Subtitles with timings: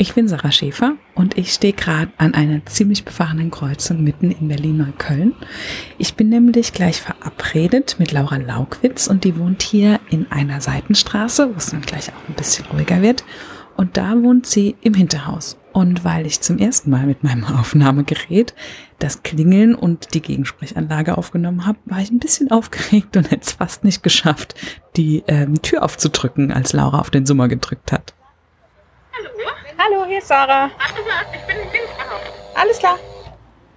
[0.00, 4.46] Ich bin Sarah Schäfer und ich stehe gerade an einer ziemlich befahrenen Kreuzung mitten in
[4.46, 5.34] Berlin-Neukölln.
[5.98, 11.52] Ich bin nämlich gleich verabredet mit Laura Laukwitz und die wohnt hier in einer Seitenstraße,
[11.52, 13.24] wo es dann gleich auch ein bisschen ruhiger wird.
[13.76, 15.58] Und da wohnt sie im Hinterhaus.
[15.72, 18.54] Und weil ich zum ersten Mal mit meinem Aufnahmegerät
[19.00, 23.52] das Klingeln und die Gegensprechanlage aufgenommen habe, war ich ein bisschen aufgeregt und hätte es
[23.52, 24.54] fast nicht geschafft,
[24.96, 28.14] die ähm, Tür aufzudrücken, als Laura auf den Summer gedrückt hat.
[29.12, 29.57] Hallo?
[29.80, 30.72] Hallo, hier ist Sarah.
[30.76, 32.20] Ach, du warst, ich bin im Winterhaus.
[32.56, 32.98] Alles klar.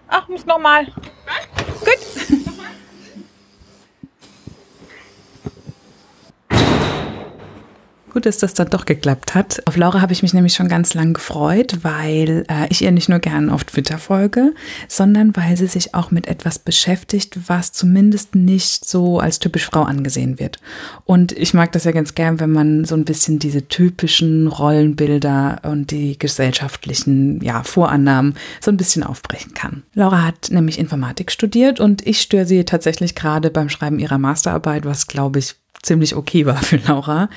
[0.08, 0.88] Ach, muss nochmal.
[1.26, 2.11] Was?
[8.22, 8.22] Gut.
[8.22, 9.64] Gut, dass das dann doch geklappt hat.
[9.66, 13.10] Auf Laura habe ich mich nämlich schon ganz lang gefreut, weil äh, ich ihr nicht
[13.10, 14.54] nur gern auf Twitter folge,
[14.88, 19.82] sondern weil sie sich auch mit etwas beschäftigt, was zumindest nicht so als typisch Frau
[19.82, 20.60] angesehen wird.
[21.04, 25.62] Und ich mag das ja ganz gern, wenn man so ein bisschen diese typischen Rollenbilder
[25.64, 29.82] und die gesellschaftlichen ja, Vorannahmen so ein bisschen aufbrechen kann.
[29.96, 34.86] Laura hat nämlich Informatik studiert und ich störe sie tatsächlich gerade beim Schreiben ihrer Masterarbeit,
[34.86, 37.30] was glaube ich ziemlich okay war für Laura.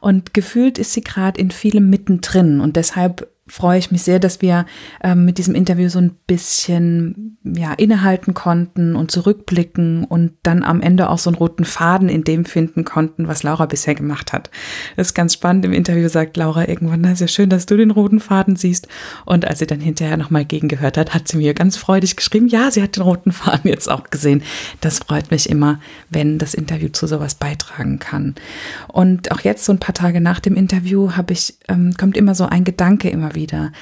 [0.00, 4.40] Und gefühlt ist sie gerade in vielem mittendrin und deshalb freue ich mich sehr, dass
[4.40, 4.66] wir
[5.02, 10.80] ähm, mit diesem Interview so ein bisschen ja innehalten konnten und zurückblicken und dann am
[10.80, 14.50] Ende auch so einen roten Faden in dem finden konnten, was Laura bisher gemacht hat.
[14.96, 15.64] Das ist ganz spannend.
[15.64, 18.86] Im Interview sagt Laura irgendwann, das ist ja schön, dass du den roten Faden siehst.
[19.24, 22.70] Und als sie dann hinterher nochmal gegengehört hat, hat sie mir ganz freudig geschrieben, ja,
[22.70, 24.42] sie hat den roten Faden jetzt auch gesehen.
[24.80, 28.36] Das freut mich immer, wenn das Interview zu sowas beitragen kann.
[28.86, 32.36] Und auch jetzt, so ein paar Tage nach dem Interview, habe ich, ähm, kommt immer
[32.36, 33.72] so ein Gedanke immer wieder.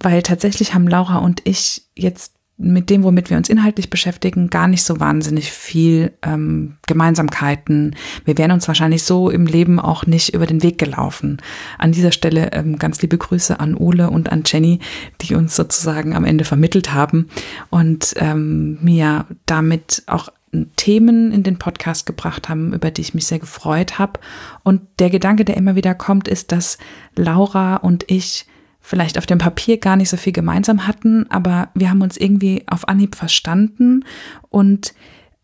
[0.00, 4.68] Weil tatsächlich haben Laura und ich jetzt mit dem, womit wir uns inhaltlich beschäftigen, gar
[4.68, 7.96] nicht so wahnsinnig viel ähm, Gemeinsamkeiten.
[8.24, 11.38] Wir wären uns wahrscheinlich so im Leben auch nicht über den Weg gelaufen.
[11.78, 14.78] An dieser Stelle ähm, ganz liebe Grüße an Ole und an Jenny,
[15.22, 17.28] die uns sozusagen am Ende vermittelt haben
[17.70, 20.28] und ähm, mir damit auch
[20.76, 24.20] Themen in den Podcast gebracht haben, über die ich mich sehr gefreut habe.
[24.62, 26.76] Und der Gedanke, der immer wieder kommt, ist, dass
[27.16, 28.46] Laura und ich
[28.82, 32.64] vielleicht auf dem Papier gar nicht so viel gemeinsam hatten, aber wir haben uns irgendwie
[32.66, 34.04] auf Anhieb verstanden
[34.50, 34.92] und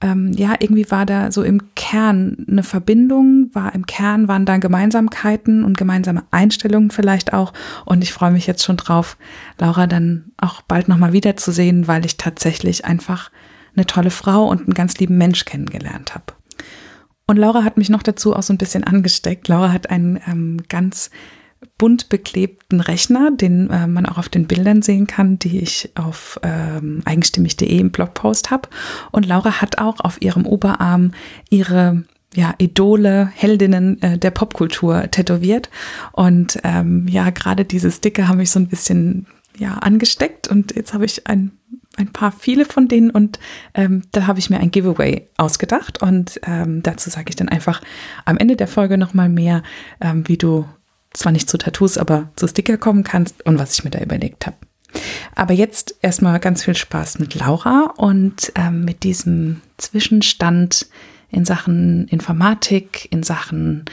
[0.00, 4.56] ähm, ja, irgendwie war da so im Kern eine Verbindung, war im Kern waren da
[4.58, 7.52] Gemeinsamkeiten und gemeinsame Einstellungen vielleicht auch.
[7.84, 9.16] Und ich freue mich jetzt schon drauf,
[9.58, 13.30] Laura dann auch bald nochmal wiederzusehen, weil ich tatsächlich einfach
[13.74, 16.26] eine tolle Frau und einen ganz lieben Mensch kennengelernt habe.
[17.26, 19.48] Und Laura hat mich noch dazu auch so ein bisschen angesteckt.
[19.48, 21.10] Laura hat einen ähm, ganz
[21.76, 26.38] bunt beklebten Rechner, den äh, man auch auf den Bildern sehen kann, die ich auf
[26.42, 28.68] ähm, eigenstimmig.de im Blogpost habe.
[29.10, 31.12] Und Laura hat auch auf ihrem Oberarm
[31.50, 32.04] ihre
[32.34, 35.70] ja, Idole, Heldinnen äh, der Popkultur tätowiert.
[36.12, 39.26] Und ähm, ja, gerade diese Sticker haben mich so ein bisschen
[39.56, 41.52] ja angesteckt und jetzt habe ich ein
[41.96, 43.40] ein paar viele von denen und
[43.74, 47.82] ähm, da habe ich mir ein Giveaway ausgedacht und ähm, dazu sage ich dann einfach
[48.24, 49.64] am Ende der Folge nochmal mehr,
[50.00, 50.64] ähm, wie du
[51.18, 54.46] zwar nicht zu Tattoos, aber zu Sticker kommen kannst und was ich mir da überlegt
[54.46, 54.56] habe.
[55.34, 60.86] Aber jetzt erstmal ganz viel Spaß mit Laura und ähm, mit diesem Zwischenstand
[61.30, 63.84] in Sachen Informatik, in Sachen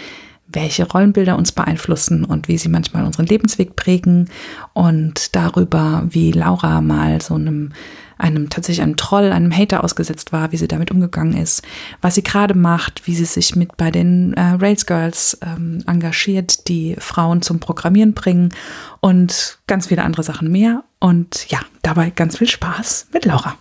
[0.56, 4.30] welche Rollenbilder uns beeinflussen und wie sie manchmal unseren Lebensweg prägen
[4.74, 7.72] und darüber, wie Laura mal so einem
[8.18, 11.64] einem tatsächlich einem Troll, einem Hater ausgesetzt war, wie sie damit umgegangen ist,
[12.02, 16.68] was sie gerade macht, wie sie sich mit bei den äh, Rails Girls ähm, engagiert,
[16.68, 18.54] die Frauen zum Programmieren bringen
[19.02, 20.84] und ganz viele andere Sachen mehr.
[21.00, 23.58] Und ja, dabei ganz viel Spaß mit Laura.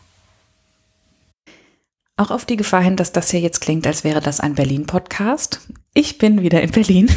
[2.16, 5.68] Auch auf die Gefahr hin, dass das hier jetzt klingt, als wäre das ein Berlin-Podcast.
[5.96, 7.08] Ich bin wieder in Berlin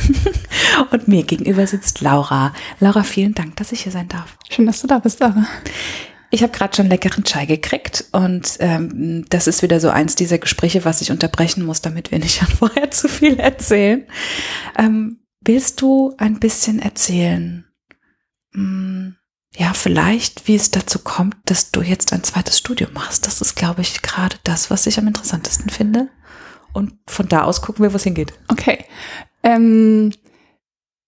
[0.91, 2.53] und mir gegenüber sitzt Laura.
[2.79, 4.37] Laura, vielen Dank, dass ich hier sein darf.
[4.49, 5.47] Schön, dass du da bist, Sarah.
[6.29, 10.37] Ich habe gerade schon leckeren Chai gekriegt und ähm, das ist wieder so eins dieser
[10.37, 14.05] Gespräche, was ich unterbrechen muss, damit wir nicht vorher zu viel erzählen.
[14.77, 17.65] Ähm, willst du ein bisschen erzählen?
[18.53, 19.15] Hm,
[19.55, 23.25] ja, vielleicht, wie es dazu kommt, dass du jetzt ein zweites Studium machst.
[23.25, 26.09] Das ist, glaube ich, gerade das, was ich am interessantesten finde.
[26.77, 28.33] Und von da aus gucken wir, wo es hingeht.
[28.47, 28.85] Okay.
[29.43, 30.11] Ähm,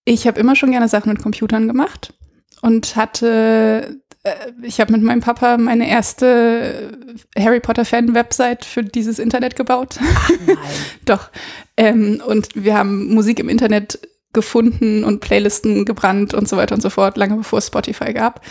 [0.04, 2.12] ich habe immer schon gerne Sachen mit Computern gemacht
[2.60, 6.98] und hatte äh, ich habe mit meinem Papa meine erste
[7.38, 9.98] Harry Potter Fan Website für dieses Internet gebaut.
[10.02, 10.56] Ach nein.
[11.04, 11.30] Doch.
[11.76, 14.00] Ähm, und wir haben Musik im Internet
[14.32, 18.44] gefunden und Playlisten gebrannt und so weiter und so fort, lange bevor es Spotify gab.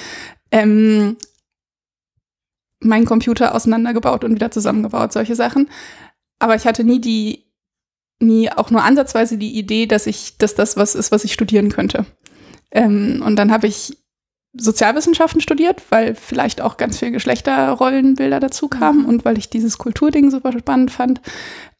[0.51, 1.17] Ähm,
[2.81, 5.69] meinen Computer auseinandergebaut und wieder zusammengebaut, solche Sachen.
[6.39, 7.45] Aber ich hatte nie die,
[8.19, 11.69] nie auch nur ansatzweise die Idee, dass ich, dass das was ist, was ich studieren
[11.69, 12.05] könnte.
[12.71, 13.97] Ähm, und dann habe ich
[14.53, 20.31] Sozialwissenschaften studiert, weil vielleicht auch ganz viel Geschlechterrollenbilder dazu kamen und weil ich dieses Kulturding
[20.31, 21.21] super spannend fand.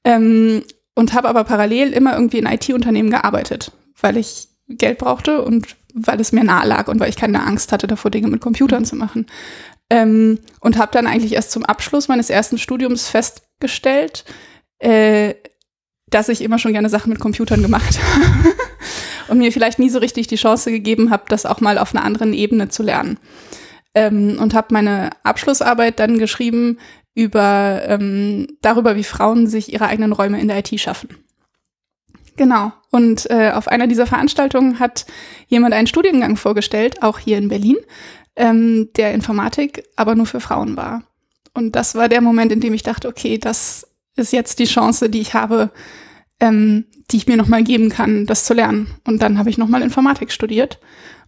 [0.03, 0.63] Ähm,
[0.95, 3.71] und habe aber parallel immer irgendwie in IT-Unternehmen gearbeitet,
[4.01, 7.71] weil ich Geld brauchte und weil es mir nahe lag und weil ich keine Angst
[7.71, 9.25] hatte davor, Dinge mit Computern zu machen.
[9.89, 13.09] Ähm, und habe dann eigentlich erst zum Abschluss meines ersten Studiums
[13.59, 14.25] festgestellt,
[14.79, 15.35] äh,
[16.09, 18.55] dass ich immer schon gerne Sachen mit Computern gemacht habe
[19.27, 22.03] und mir vielleicht nie so richtig die Chance gegeben habe, das auch mal auf einer
[22.03, 23.19] anderen Ebene zu lernen.
[23.93, 26.77] Ähm, und habe meine Abschlussarbeit dann geschrieben
[27.15, 31.09] über ähm, darüber, wie Frauen sich ihre eigenen Räume in der IT schaffen.
[32.37, 32.71] Genau.
[32.91, 35.05] Und äh, auf einer dieser Veranstaltungen hat
[35.47, 37.75] jemand einen Studiengang vorgestellt, auch hier in Berlin,
[38.35, 41.03] ähm, der Informatik aber nur für Frauen war.
[41.59, 43.85] Und das war der Moment, in dem ich dachte, okay, das
[44.15, 45.71] ist jetzt die Chance, die ich habe,
[46.39, 48.87] ähm, die ich mir nochmal geben kann, das zu lernen.
[49.05, 50.79] Und dann habe ich nochmal Informatik studiert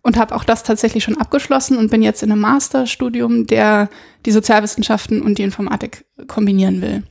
[0.01, 3.89] und habe auch das tatsächlich schon abgeschlossen und bin jetzt in einem Masterstudium, der
[4.25, 7.03] die Sozialwissenschaften und die Informatik kombinieren will.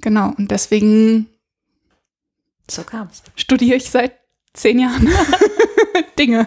[0.00, 1.26] Genau, und deswegen
[2.70, 3.24] so kam's.
[3.34, 4.12] studiere ich seit
[4.54, 5.08] zehn Jahren
[6.18, 6.46] Dinge.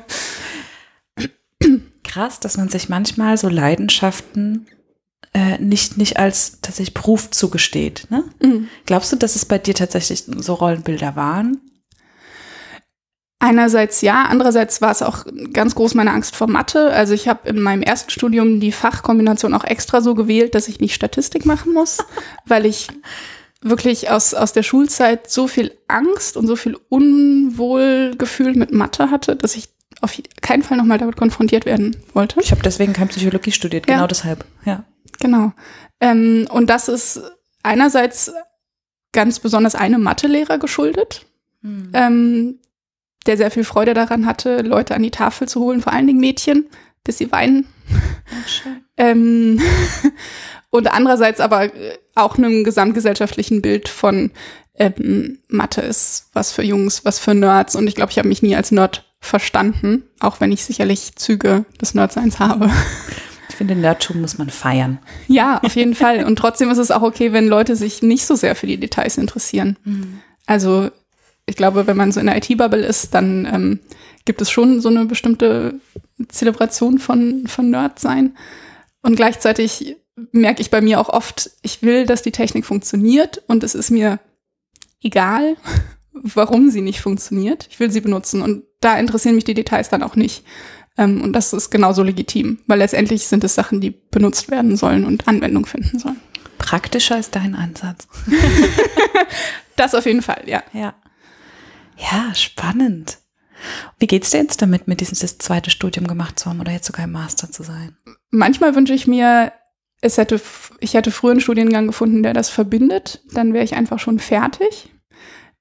[2.06, 4.66] Krass, dass man sich manchmal so Leidenschaften
[5.34, 8.08] äh, nicht, nicht als tatsächlich Beruf zugesteht.
[8.10, 8.24] Ne?
[8.42, 8.68] Mhm.
[8.86, 11.60] Glaubst du, dass es bei dir tatsächlich so Rollenbilder waren?
[13.40, 16.92] Einerseits ja, andererseits war es auch ganz groß meine Angst vor Mathe.
[16.94, 20.80] Also ich habe in meinem ersten Studium die Fachkombination auch extra so gewählt, dass ich
[20.80, 21.98] nicht Statistik machen muss,
[22.46, 22.88] weil ich
[23.62, 29.36] wirklich aus, aus der Schulzeit so viel Angst und so viel Unwohlgefühl mit Mathe hatte,
[29.36, 29.68] dass ich
[30.00, 32.40] auf keinen Fall nochmal damit konfrontiert werden wollte.
[32.42, 33.96] Ich habe deswegen kein Psychologie studiert, Ja.
[33.96, 34.46] genau deshalb.
[34.66, 34.84] Ja.
[35.24, 35.54] Genau.
[36.02, 37.22] Ähm, und das ist
[37.64, 38.32] einerseits
[39.14, 41.26] ganz besonders einem Mathelehrer geschuldet,
[41.94, 42.60] ähm,
[43.26, 46.20] der sehr viel Freude daran hatte, Leute an die Tafel zu holen, vor allen Dingen
[46.20, 46.68] Mädchen,
[47.04, 47.68] bis sie weinen.
[48.96, 49.60] Ähm,
[50.70, 54.30] und andererseits aber äh, auch einem gesamtgesellschaftlichen Bild von
[54.76, 57.76] ähm, Mathe ist was für Jungs, was für Nerds.
[57.76, 61.66] Und ich glaube, ich habe mich nie als Nerd verstanden, auch wenn ich sicherlich Züge
[61.82, 62.70] des Nerdseins habe.
[63.54, 64.98] Ich finde, Nerdtum muss man feiern.
[65.28, 66.24] Ja, auf jeden Fall.
[66.26, 69.20] Und trotzdem ist es auch okay, wenn Leute sich nicht so sehr für die Details
[69.20, 69.78] interessieren.
[70.48, 70.90] Also
[71.46, 73.80] ich glaube, wenn man so in der IT-Bubble ist, dann ähm,
[74.26, 75.76] gibt es schon so eine bestimmte
[76.30, 78.36] Zelebration von, von Nerd-Sein.
[79.04, 79.98] Und gleichzeitig
[80.32, 83.92] merke ich bei mir auch oft, ich will, dass die Technik funktioniert und es ist
[83.92, 84.20] mir
[85.04, 85.58] egal,
[86.12, 87.68] warum sie nicht funktioniert.
[87.70, 90.44] Ich will sie benutzen und da interessieren mich die Details dann auch nicht.
[90.98, 95.06] Ähm, und das ist genauso legitim, weil letztendlich sind es Sachen, die benutzt werden sollen
[95.06, 96.20] und Anwendung finden sollen.
[96.58, 98.08] Praktischer ist dein Ansatz.
[99.76, 100.64] Das auf jeden Fall, ja.
[100.74, 100.94] Ja.
[101.98, 103.18] Ja, spannend.
[103.98, 106.88] Wie geht's dir jetzt damit, mit diesem das zweite Studium gemacht zu haben oder jetzt
[106.88, 107.98] sogar im Master zu sein?
[108.30, 109.54] Manchmal wünsche ich mir,
[110.02, 110.42] es hätte,
[110.80, 113.24] ich hätte früher einen Studiengang gefunden, der das verbindet.
[113.32, 114.92] Dann wäre ich einfach schon fertig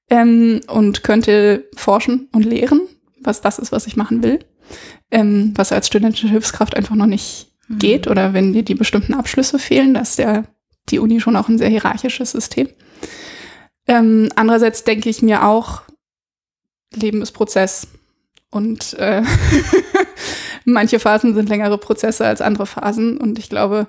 [0.09, 2.81] ähm, und könnte forschen und lehren,
[3.21, 4.39] was das ist, was ich machen will.
[5.13, 9.59] Ähm, was als studentische Hilfskraft einfach noch nicht geht oder wenn dir die bestimmten Abschlüsse
[9.59, 10.45] fehlen, dass der
[10.89, 12.67] die Uni schon auch ein sehr hierarchisches System.
[13.87, 15.83] Ähm, andererseits denke ich mir auch,
[16.93, 17.87] Leben ist Prozess.
[18.49, 19.23] Und äh,
[20.65, 23.17] manche Phasen sind längere Prozesse als andere Phasen.
[23.17, 23.87] Und ich glaube,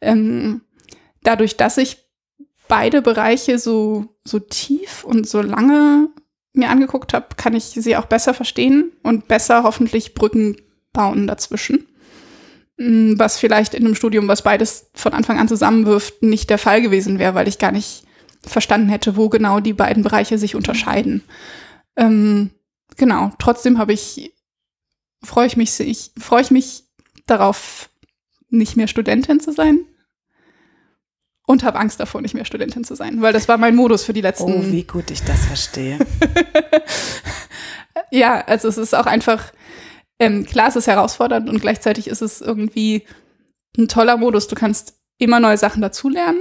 [0.00, 0.62] ähm,
[1.22, 1.98] dadurch, dass ich
[2.68, 6.08] beide Bereiche so, so tief und so lange
[6.52, 10.56] mir angeguckt habe, kann ich sie auch besser verstehen und besser hoffentlich Brücken
[10.96, 11.86] bauen dazwischen.
[12.78, 16.82] Mm, Was vielleicht in einem Studium, was beides von Anfang an zusammenwirft, nicht der Fall
[16.82, 18.04] gewesen wäre, weil ich gar nicht
[18.42, 21.22] verstanden hätte, wo genau die beiden Bereiche sich unterscheiden.
[21.96, 22.50] Ähm,
[22.96, 23.32] genau.
[23.38, 24.32] Trotzdem habe ich,
[25.22, 26.84] freue ich mich, ich freue ich mich
[27.26, 27.90] darauf,
[28.48, 29.80] nicht mehr Studentin zu sein.
[31.48, 34.12] Und habe Angst davor, nicht mehr Studentin zu sein, weil das war mein Modus für
[34.12, 34.52] die letzten.
[34.52, 35.98] Oh, wie gut ich das verstehe.
[38.10, 39.52] ja, also es ist auch einfach,
[40.18, 43.04] ähm, klar, es ist herausfordernd und gleichzeitig ist es irgendwie
[43.76, 44.48] ein toller Modus.
[44.48, 46.40] Du kannst immer neue Sachen dazulernen.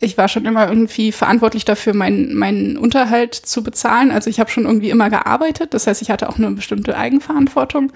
[0.00, 4.10] Ich war schon immer irgendwie verantwortlich dafür, meinen meinen Unterhalt zu bezahlen.
[4.10, 5.74] Also ich habe schon irgendwie immer gearbeitet.
[5.74, 7.92] Das heißt, ich hatte auch eine bestimmte Eigenverantwortung.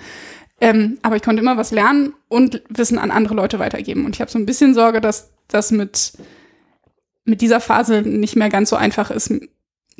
[0.61, 4.05] Ähm, aber ich konnte immer was lernen und Wissen an andere Leute weitergeben.
[4.05, 6.13] Und ich habe so ein bisschen Sorge, dass das mit,
[7.25, 9.33] mit dieser Phase nicht mehr ganz so einfach ist.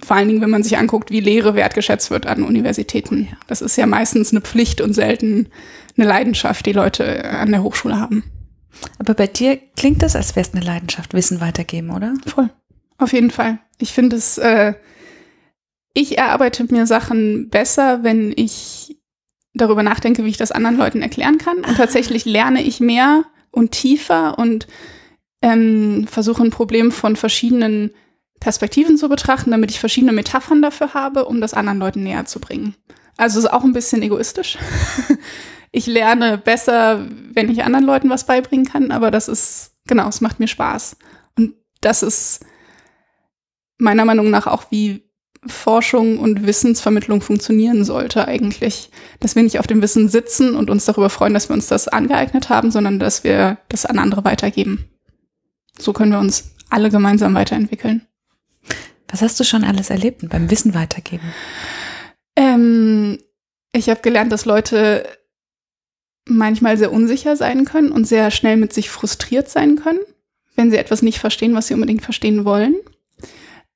[0.03, 3.29] Vor allen Dingen, wenn man sich anguckt, wie Lehre wertgeschätzt wird an Universitäten.
[3.47, 5.49] Das ist ja meistens eine Pflicht und selten
[5.97, 8.25] eine Leidenschaft, die Leute an der Hochschule haben.
[8.99, 12.15] Aber bei dir klingt das, als wär's eine Leidenschaft, Wissen weitergeben, oder?
[12.27, 12.51] Voll.
[12.99, 13.59] Auf jeden Fall.
[13.79, 14.75] Ich finde es, äh,
[15.95, 18.99] ich erarbeite mir Sachen besser, wenn ich
[19.55, 21.59] darüber nachdenke, wie ich das anderen Leuten erklären kann.
[21.59, 24.67] Und tatsächlich lerne ich mehr und tiefer und
[25.43, 27.93] ähm, versuche ein Problem von verschiedenen
[28.41, 32.41] Perspektiven zu betrachten, damit ich verschiedene Metaphern dafür habe, um das anderen Leuten näher zu
[32.41, 32.75] bringen.
[33.17, 34.59] Also ist auch ein bisschen egoistisch.
[35.73, 40.21] ich lerne besser, wenn ich anderen Leuten was beibringen kann, aber das ist, genau, es
[40.21, 40.97] macht mir Spaß.
[41.37, 42.45] Und das ist
[43.79, 45.07] meiner Meinung nach auch, wie
[45.47, 48.91] Forschung und Wissensvermittlung funktionieren sollte eigentlich.
[49.21, 51.89] Dass wir nicht auf dem Wissen sitzen und uns darüber freuen, dass wir uns das
[51.89, 54.89] angeeignet haben, sondern dass wir das an andere weitergeben.
[55.79, 58.07] So können wir uns alle gemeinsam weiterentwickeln.
[59.09, 61.33] Was hast du schon alles erlebt beim Wissen weitergeben?
[62.35, 63.19] Ähm,
[63.73, 65.07] ich habe gelernt, dass Leute
[66.29, 70.01] manchmal sehr unsicher sein können und sehr schnell mit sich frustriert sein können,
[70.57, 72.75] wenn sie etwas nicht verstehen, was sie unbedingt verstehen wollen.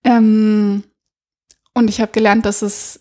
[0.05, 0.83] Ähm,
[1.75, 3.01] und ich habe gelernt, dass es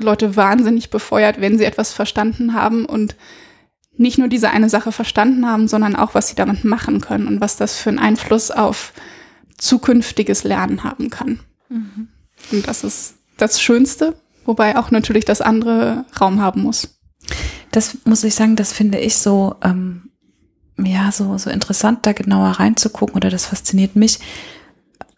[0.00, 3.16] Leute wahnsinnig befeuert, wenn sie etwas verstanden haben und
[3.98, 7.40] nicht nur diese eine Sache verstanden haben, sondern auch, was sie damit machen können und
[7.40, 8.92] was das für einen Einfluss auf
[9.56, 11.40] zukünftiges Lernen haben kann.
[11.68, 12.08] Mhm.
[12.52, 16.98] Und das ist das Schönste, wobei auch natürlich das andere Raum haben muss.
[17.72, 20.10] Das muss ich sagen, das finde ich so, ähm,
[20.78, 24.20] ja, so, so interessant, da genauer reinzugucken oder das fasziniert mich,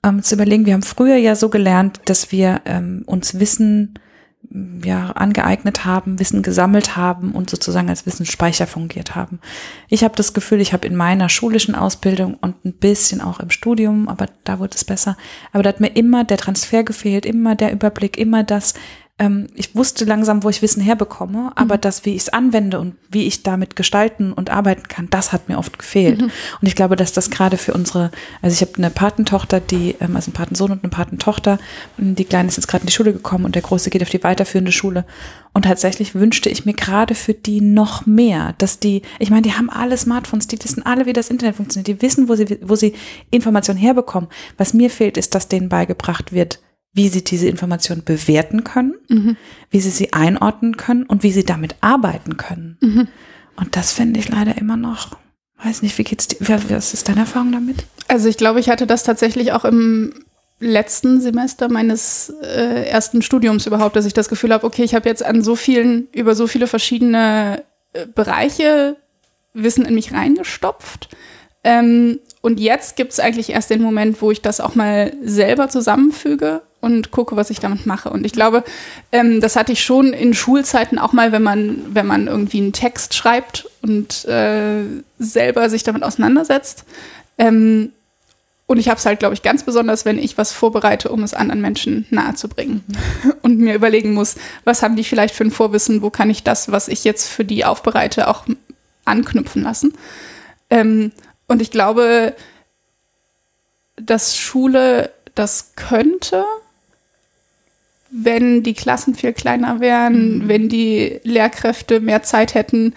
[0.02, 0.66] ähm, zu überlegen.
[0.66, 3.98] Wir haben früher ja so gelernt, dass wir ähm, uns Wissen
[4.84, 9.40] ja, angeeignet haben, Wissen gesammelt haben und sozusagen als Wissensspeicher fungiert haben.
[9.88, 13.50] Ich habe das Gefühl, ich habe in meiner schulischen Ausbildung und ein bisschen auch im
[13.50, 15.16] Studium, aber da wurde es besser,
[15.52, 18.74] aber da hat mir immer der Transfer gefehlt, immer der Überblick, immer das,
[19.18, 21.80] ähm, ich wusste langsam, wo ich Wissen herbekomme, aber mhm.
[21.80, 25.48] das, wie ich es anwende und wie ich damit gestalten und arbeiten kann, das hat
[25.48, 26.20] mir oft gefehlt.
[26.20, 26.30] Mhm.
[26.60, 30.14] Und ich glaube, dass das gerade für unsere, also ich habe eine Patentochter, die, ähm,
[30.14, 31.58] also einen Patensohn und eine Patentochter,
[31.96, 34.22] die Kleine ist jetzt gerade in die Schule gekommen und der Große geht auf die
[34.22, 35.04] weiterführende Schule.
[35.52, 39.54] Und tatsächlich wünschte ich mir gerade für die noch mehr, dass die, ich meine, die
[39.54, 42.76] haben alle Smartphones, die wissen alle, wie das Internet funktioniert, die wissen, wo sie, wo
[42.76, 42.94] sie
[43.30, 44.28] Informationen herbekommen.
[44.56, 46.60] Was mir fehlt, ist, dass denen beigebracht wird,
[46.92, 49.36] wie sie diese Information bewerten können, mhm.
[49.70, 52.78] wie sie sie einordnen können und wie sie damit arbeiten können.
[52.80, 53.08] Mhm.
[53.56, 55.16] Und das finde ich leider immer noch.
[55.62, 56.38] Weiß nicht, wie geht's dir?
[56.40, 57.84] Was ist deine Erfahrung damit?
[58.06, 60.14] Also ich glaube, ich hatte das tatsächlich auch im
[60.60, 65.08] letzten Semester meines äh, ersten Studiums überhaupt, dass ich das Gefühl habe, okay, ich habe
[65.08, 68.96] jetzt an so vielen, über so viele verschiedene äh, Bereiche
[69.54, 71.08] Wissen in mich reingestopft.
[71.64, 75.68] Ähm, und jetzt gibt es eigentlich erst den Moment, wo ich das auch mal selber
[75.68, 78.10] zusammenfüge und gucke, was ich damit mache.
[78.10, 78.64] Und ich glaube,
[79.12, 82.72] ähm, das hatte ich schon in Schulzeiten auch mal, wenn man, wenn man irgendwie einen
[82.72, 84.84] Text schreibt und äh,
[85.18, 86.84] selber sich damit auseinandersetzt.
[87.36, 87.92] Ähm,
[88.66, 91.32] und ich habe es halt, glaube ich, ganz besonders, wenn ich was vorbereite, um es
[91.32, 92.84] anderen Menschen nahezubringen.
[92.86, 93.34] Mhm.
[93.40, 96.70] Und mir überlegen muss, was haben die vielleicht für ein Vorwissen, wo kann ich das,
[96.70, 98.44] was ich jetzt für die aufbereite, auch
[99.06, 99.94] anknüpfen lassen.
[100.68, 101.12] Ähm,
[101.46, 102.34] und ich glaube,
[103.96, 106.44] dass Schule das könnte,
[108.10, 110.48] wenn die Klassen viel kleiner wären, mhm.
[110.48, 112.94] wenn die Lehrkräfte mehr Zeit hätten,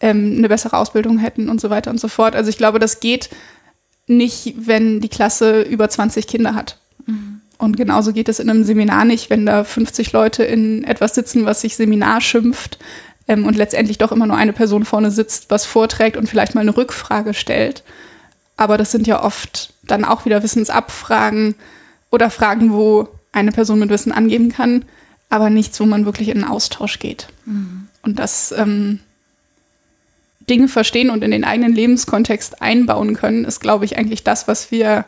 [0.00, 2.34] ähm, eine bessere Ausbildung hätten und so weiter und so fort.
[2.34, 3.30] Also ich glaube, das geht
[4.06, 6.78] nicht, wenn die Klasse über 20 Kinder hat.
[7.06, 7.40] Mhm.
[7.58, 11.44] Und genauso geht es in einem Seminar nicht, wenn da 50 Leute in etwas sitzen,
[11.44, 12.78] was sich Seminar schimpft
[13.28, 16.62] ähm, und letztendlich doch immer nur eine Person vorne sitzt, was vorträgt und vielleicht mal
[16.62, 17.84] eine Rückfrage stellt.
[18.56, 21.54] Aber das sind ja oft dann auch wieder Wissensabfragen
[22.10, 24.84] oder Fragen, wo eine Person mit Wissen angeben kann,
[25.28, 27.28] aber nichts, wo man wirklich in einen Austausch geht.
[27.46, 27.88] Mhm.
[28.02, 29.00] Und das ähm,
[30.48, 34.70] Dinge verstehen und in den eigenen Lebenskontext einbauen können, ist, glaube ich, eigentlich das, was
[34.70, 35.04] wir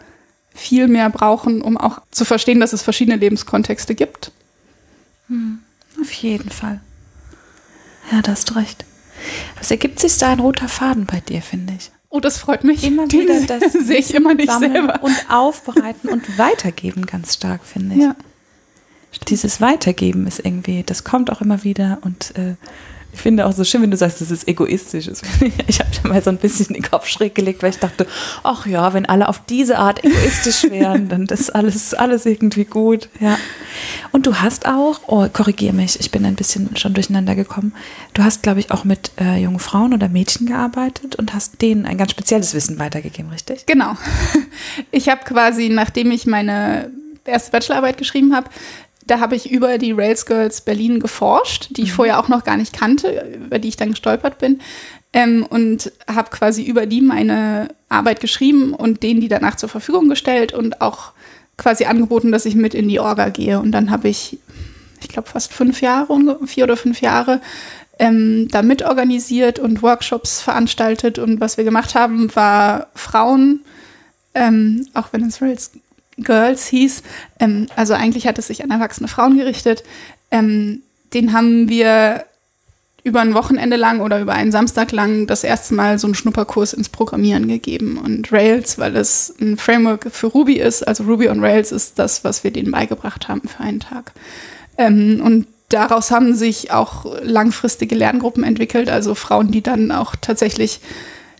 [0.54, 4.30] viel mehr brauchen, um auch zu verstehen, dass es verschiedene Lebenskontexte gibt.
[5.28, 5.58] Mhm.
[6.00, 6.80] Auf jeden Fall.
[8.10, 8.84] Ja, da hast du recht.
[9.60, 11.90] Es ergibt sich da ein roter Faden bei dir, finde ich.
[12.14, 12.84] Oh, das freut mich.
[12.84, 15.02] Immer wieder das sehe ich immer nicht selber.
[15.02, 18.02] Und aufbereiten und weitergeben ganz stark, finde ich.
[18.02, 18.14] Ja.
[19.28, 22.56] Dieses Weitergeben ist irgendwie, das kommt auch immer wieder und äh,
[23.12, 25.08] ich finde auch so schön, wenn du sagst, das ist egoistisch.
[25.66, 28.06] Ich habe mal so ein bisschen den Kopf schräg gelegt, weil ich dachte,
[28.42, 33.08] ach ja, wenn alle auf diese Art egoistisch wären, dann ist alles, alles irgendwie gut.
[33.20, 33.38] Ja.
[34.12, 37.74] Und du hast auch, oh, korrigier mich, ich bin ein bisschen schon durcheinander gekommen.
[38.14, 41.84] Du hast, glaube ich, auch mit äh, jungen Frauen oder Mädchen gearbeitet und hast denen
[41.84, 43.66] ein ganz spezielles Wissen weitergegeben, richtig?
[43.66, 43.96] Genau.
[44.90, 46.90] Ich habe quasi, nachdem ich meine
[47.24, 48.48] erste Bachelorarbeit geschrieben habe,
[49.06, 51.94] da habe ich über die Rails Girls Berlin geforscht, die ich mhm.
[51.94, 54.60] vorher auch noch gar nicht kannte, über die ich dann gestolpert bin.
[55.12, 60.08] Ähm, und habe quasi über die meine Arbeit geschrieben und denen die danach zur Verfügung
[60.08, 61.12] gestellt und auch
[61.58, 63.60] quasi angeboten, dass ich mit in die Orga gehe.
[63.60, 64.38] Und dann habe ich,
[65.00, 67.40] ich glaube, fast fünf Jahre, vier oder fünf Jahre
[67.98, 71.18] ähm, da mitorganisiert und Workshops veranstaltet.
[71.18, 73.60] Und was wir gemacht haben, war Frauen,
[74.34, 75.72] ähm, auch wenn es Rails
[76.22, 77.02] Girls hieß,
[77.40, 79.82] ähm, also eigentlich hat es sich an erwachsene Frauen gerichtet,
[80.30, 82.24] ähm, den haben wir
[83.04, 86.72] über ein Wochenende lang oder über einen Samstag lang das erste Mal so einen Schnupperkurs
[86.72, 87.98] ins Programmieren gegeben.
[87.98, 92.22] Und Rails, weil es ein Framework für Ruby ist, also Ruby on Rails ist das,
[92.22, 94.12] was wir denen beigebracht haben für einen Tag.
[94.78, 100.80] Ähm, und daraus haben sich auch langfristige Lerngruppen entwickelt, also Frauen, die dann auch tatsächlich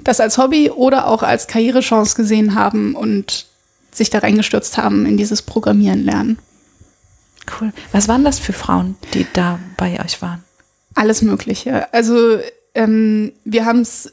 [0.03, 3.47] das als Hobby oder auch als Karrierechance gesehen haben und
[3.93, 6.39] sich da reingestürzt haben in dieses Programmieren lernen.
[7.61, 7.73] Cool.
[7.93, 10.43] Was waren das für Frauen, die da bei euch waren?
[10.95, 11.93] Alles Mögliche.
[11.93, 12.39] Also
[12.75, 14.13] ähm, wir haben es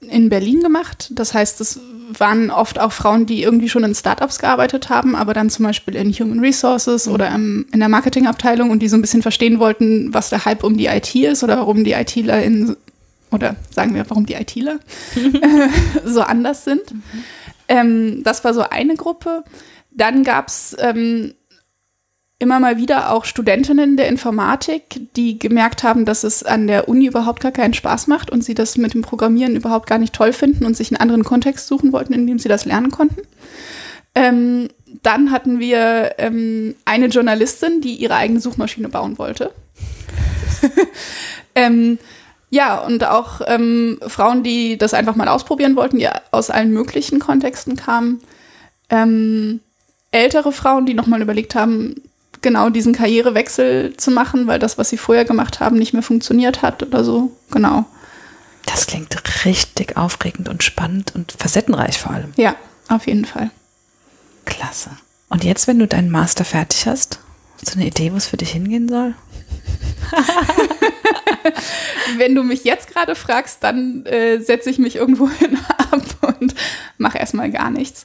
[0.00, 1.10] in Berlin gemacht.
[1.12, 1.80] Das heißt, es
[2.18, 5.94] waren oft auch Frauen, die irgendwie schon in Startups gearbeitet haben, aber dann zum Beispiel
[5.94, 7.12] in Human Resources mhm.
[7.12, 10.64] oder im, in der Marketingabteilung und die so ein bisschen verstehen wollten, was der Hype
[10.64, 12.76] um die IT ist oder warum die ITler in
[13.30, 14.78] oder sagen wir, warum die ITler
[16.04, 16.92] so anders sind.
[16.92, 17.02] Mhm.
[17.68, 19.44] Ähm, das war so eine Gruppe.
[19.90, 21.34] Dann gab es ähm,
[22.38, 27.06] immer mal wieder auch Studentinnen der Informatik, die gemerkt haben, dass es an der Uni
[27.06, 30.32] überhaupt gar keinen Spaß macht und sie das mit dem Programmieren überhaupt gar nicht toll
[30.32, 33.22] finden und sich einen anderen Kontext suchen wollten, in dem sie das lernen konnten.
[34.14, 34.68] Ähm,
[35.02, 39.52] dann hatten wir ähm, eine Journalistin, die ihre eigene Suchmaschine bauen wollte.
[41.54, 41.98] ähm,
[42.54, 47.18] ja, und auch ähm, Frauen, die das einfach mal ausprobieren wollten, die aus allen möglichen
[47.18, 48.20] Kontexten kamen.
[48.90, 49.58] Ähm,
[50.12, 51.96] ältere Frauen, die nochmal überlegt haben,
[52.42, 56.62] genau diesen Karrierewechsel zu machen, weil das, was sie vorher gemacht haben, nicht mehr funktioniert
[56.62, 57.32] hat oder so.
[57.50, 57.86] Genau.
[58.66, 62.32] Das klingt richtig aufregend und spannend und facettenreich vor allem.
[62.36, 62.54] Ja,
[62.88, 63.50] auf jeden Fall.
[64.44, 64.90] Klasse.
[65.28, 67.18] Und jetzt, wenn du deinen Master fertig hast,
[67.60, 69.14] hast du eine Idee, wo es für dich hingehen soll?
[72.16, 75.58] wenn du mich jetzt gerade fragst, dann äh, setze ich mich irgendwo hin
[75.90, 76.54] ab und
[76.98, 78.04] mache erstmal gar nichts.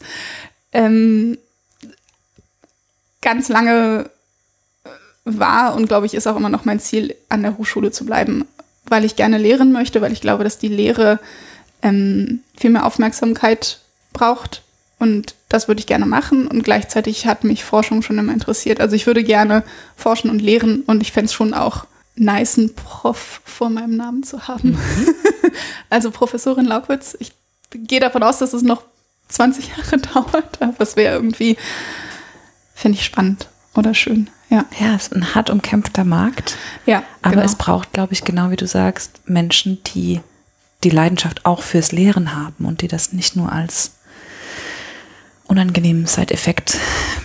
[0.72, 1.38] Ähm,
[3.22, 4.10] ganz lange
[5.26, 8.48] war und glaube ich ist auch immer noch mein Ziel, an der Hochschule zu bleiben,
[8.86, 11.20] weil ich gerne lehren möchte, weil ich glaube, dass die Lehre
[11.82, 13.80] ähm, viel mehr Aufmerksamkeit
[14.14, 14.64] braucht
[15.00, 18.82] und das würde ich gerne machen und gleichzeitig hat mich Forschung schon immer interessiert.
[18.82, 19.64] Also ich würde gerne
[19.96, 21.86] forschen und lehren und ich fände es schon auch
[22.16, 24.72] nice, einen Prof vor meinem Namen zu haben.
[24.72, 25.16] Mhm.
[25.90, 27.32] also Professorin Laukwitz, ich
[27.72, 28.84] gehe davon aus, dass es noch
[29.30, 31.56] 20 Jahre dauert, aber es wäre irgendwie,
[32.76, 34.30] finde ich spannend oder schön.
[34.50, 34.66] Ja.
[34.80, 36.58] ja, es ist ein hart umkämpfter Markt.
[36.86, 37.04] Ja.
[37.22, 37.46] Aber genau.
[37.46, 40.22] es braucht, glaube ich, genau wie du sagst, Menschen, die
[40.84, 43.92] die Leidenschaft auch fürs Lehren haben und die das nicht nur als
[45.50, 46.78] unangenehmen Side-Effekt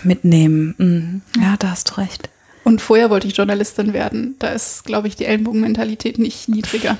[0.03, 0.75] mitnehmen.
[0.77, 1.21] Mhm.
[1.41, 2.29] Ja, da hast du recht.
[2.63, 4.35] Und vorher wollte ich Journalistin werden.
[4.39, 6.97] Da ist, glaube ich, die Ellenbogenmentalität nicht niedriger.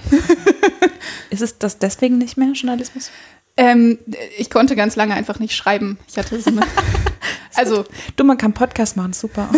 [1.32, 3.10] ist es das deswegen nicht mehr, Journalismus?
[3.58, 3.98] Ähm,
[4.38, 5.98] ich konnte ganz lange einfach nicht schreiben.
[6.08, 6.62] Ich hatte so eine.
[7.56, 7.86] also.
[8.16, 9.50] Du, man kann Podcast machen, super.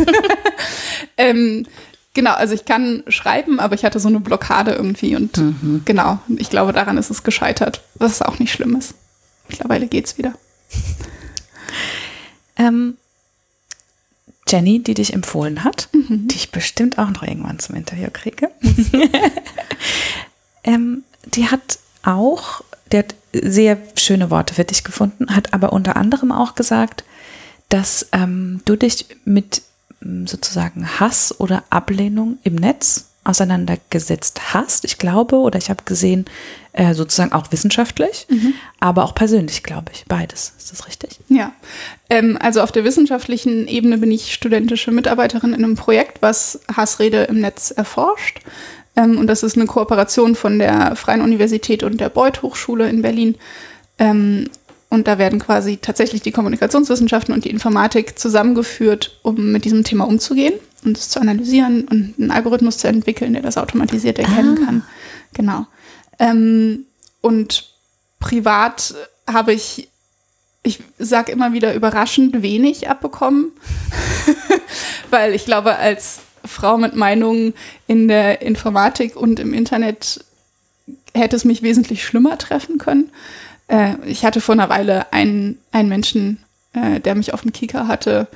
[1.18, 1.66] ähm,
[2.14, 5.82] genau, also ich kann schreiben, aber ich hatte so eine Blockade irgendwie und mhm.
[5.84, 8.94] genau, ich glaube, daran ist es gescheitert, was auch nicht schlimm ist.
[9.50, 10.34] Mittlerweile geht's wieder.
[12.58, 12.98] Ähm,
[14.48, 16.28] Jenny, die dich empfohlen hat, mhm.
[16.28, 18.50] die ich bestimmt auch noch irgendwann zum Interview kriege,
[20.64, 25.98] ähm, die hat auch, die hat sehr schöne Worte für dich gefunden, hat aber unter
[25.98, 27.04] anderem auch gesagt,
[27.70, 29.62] dass ähm, du dich mit
[30.00, 34.86] mm, sozusagen Hass oder Ablehnung im Netz auseinandergesetzt hast.
[34.86, 36.26] Ich glaube, oder ich habe gesehen,
[36.74, 38.54] äh, sozusagen auch wissenschaftlich, mhm.
[38.80, 40.06] aber auch persönlich, glaube ich.
[40.08, 40.54] Beides.
[40.58, 41.20] Ist das richtig?
[41.28, 41.52] Ja.
[42.10, 47.24] Ähm, also auf der wissenschaftlichen Ebene bin ich studentische Mitarbeiterin in einem Projekt, was Hassrede
[47.24, 48.40] im Netz erforscht.
[48.96, 53.02] Ähm, und das ist eine Kooperation von der Freien Universität und der Beuth Hochschule in
[53.02, 53.36] Berlin.
[54.00, 54.50] Ähm,
[54.90, 60.08] und da werden quasi tatsächlich die Kommunikationswissenschaften und die Informatik zusammengeführt, um mit diesem Thema
[60.08, 64.66] umzugehen und es zu analysieren und einen Algorithmus zu entwickeln, der das automatisiert erkennen ah.
[64.66, 64.84] kann.
[65.34, 65.68] Genau.
[66.20, 66.86] Ähm,
[67.22, 67.72] und
[68.20, 68.96] privat
[69.28, 69.90] habe ich,
[70.64, 73.52] ich sage immer wieder, überraschend wenig abbekommen,
[75.10, 77.54] weil ich glaube, als Frau mit Meinungen
[77.88, 80.24] in der Informatik und im Internet
[81.14, 83.12] hätte es mich wesentlich schlimmer treffen können.
[83.68, 87.88] Äh, ich hatte vor einer Weile einen, einen Menschen, äh, der mich auf dem Kika
[87.88, 88.28] hatte,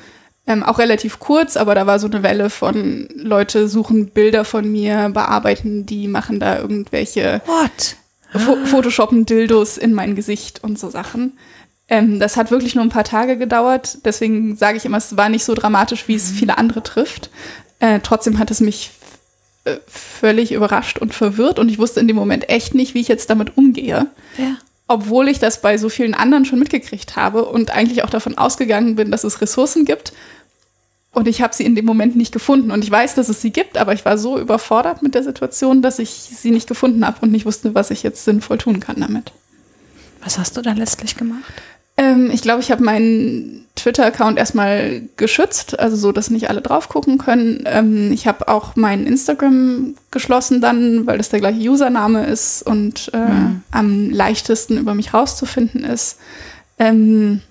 [0.47, 4.69] ähm, auch relativ kurz, aber da war so eine Welle von Leute suchen Bilder von
[4.69, 7.95] mir, bearbeiten die, machen da irgendwelche What?
[8.33, 11.37] Fo Photoshoppen Dildos in mein Gesicht und so Sachen.
[11.87, 15.29] Ähm, das hat wirklich nur ein paar Tage gedauert, deswegen sage ich immer, es war
[15.29, 16.35] nicht so dramatisch, wie es mhm.
[16.35, 17.29] viele andere trifft.
[17.79, 18.91] Äh, trotzdem hat es mich
[19.65, 23.07] äh, völlig überrascht und verwirrt und ich wusste in dem Moment echt nicht, wie ich
[23.07, 24.07] jetzt damit umgehe.
[24.37, 24.57] Ja.
[24.91, 28.97] Obwohl ich das bei so vielen anderen schon mitgekriegt habe und eigentlich auch davon ausgegangen
[28.97, 30.11] bin, dass es Ressourcen gibt.
[31.13, 32.71] Und ich habe sie in dem Moment nicht gefunden.
[32.71, 35.81] Und ich weiß, dass es sie gibt, aber ich war so überfordert mit der Situation,
[35.81, 38.97] dass ich sie nicht gefunden habe und nicht wusste, was ich jetzt sinnvoll tun kann
[38.99, 39.31] damit.
[40.21, 41.53] Was hast du dann letztlich gemacht?
[42.01, 46.89] Ähm, ich glaube, ich habe meinen Twitter-Account erstmal geschützt, also so, dass nicht alle drauf
[46.89, 47.63] gucken können.
[47.67, 53.11] Ähm, ich habe auch meinen Instagram geschlossen dann, weil das der gleiche Username ist und
[53.13, 53.63] äh, Mhm.
[53.71, 56.17] am leichtesten über mich rauszufinden ist.
[56.79, 57.41] Ähm,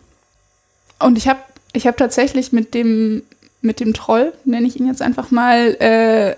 [0.98, 1.40] und ich habe
[1.72, 3.22] ich hab tatsächlich mit dem,
[3.62, 6.34] mit dem Troll, nenne ich ihn jetzt einfach mal, äh,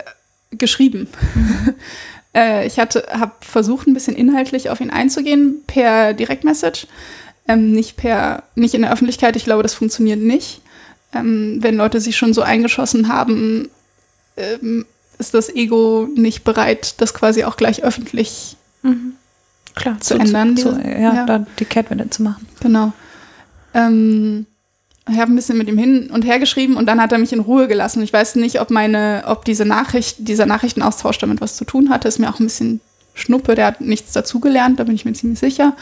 [0.55, 1.07] geschrieben.
[2.35, 6.85] äh, ich habe versucht, ein bisschen inhaltlich auf ihn einzugehen per Direktmessage.
[7.47, 9.35] Ähm, nicht per, nicht in der Öffentlichkeit.
[9.35, 10.61] Ich glaube, das funktioniert nicht.
[11.13, 13.69] Ähm, wenn Leute sich schon so eingeschossen haben,
[14.37, 14.85] ähm,
[15.19, 18.57] ist das Ego nicht bereit, das quasi auch gleich öffentlich
[19.75, 21.25] Klar, Zu ändern, Zu, diese- ja, ja.
[21.25, 22.47] Da die Kehrtwende zu machen.
[22.61, 22.91] Genau.
[23.73, 24.45] Ähm,
[25.09, 27.33] ich habe ein bisschen mit ihm hin und her geschrieben und dann hat er mich
[27.33, 28.01] in Ruhe gelassen.
[28.03, 32.07] Ich weiß nicht, ob meine, ob diese Nachricht, dieser Nachrichtenaustausch damit was zu tun hatte.
[32.07, 32.79] Ist mir auch ein bisschen
[33.13, 33.55] Schnuppe.
[33.55, 35.75] Der hat nichts dazugelernt, da bin ich mir ziemlich sicher.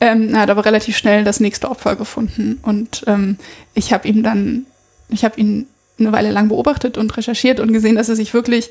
[0.00, 3.36] Ähm, er hat aber relativ schnell das nächste Opfer gefunden und ähm,
[3.74, 4.66] ich habe ihm dann,
[5.08, 5.66] ich habe ihn
[5.98, 8.70] eine Weile lang beobachtet und recherchiert und gesehen, dass er sich wirklich,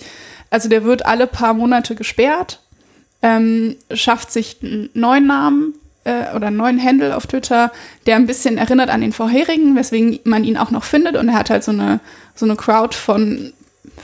[0.49, 2.59] also der wird alle paar Monate gesperrt
[3.21, 7.71] ähm, schafft sich einen neuen Namen äh, oder einen neuen Handle auf Twitter,
[8.05, 11.17] der ein bisschen erinnert an den vorherigen, weswegen man ihn auch noch findet.
[11.17, 11.99] Und er hat halt so eine,
[12.35, 13.53] so eine Crowd von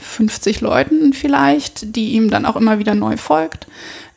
[0.00, 3.66] 50 Leuten vielleicht, die ihm dann auch immer wieder neu folgt.